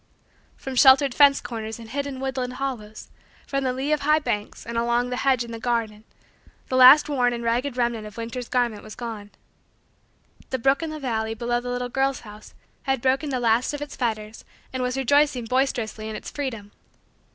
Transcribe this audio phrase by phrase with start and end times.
[0.57, 3.09] From sheltered fence corners and hidden woodland hollows,
[3.45, 6.05] from the lee of high banks, and along the hedge in the garden,
[6.69, 9.29] the last worn and ragged remnant of winter's garment was gone.
[10.49, 12.55] The brook in the valley, below the little girl's house,
[12.89, 14.43] had broken the last of its fetters
[14.73, 16.71] and was rejoicing boisterously in its freedom.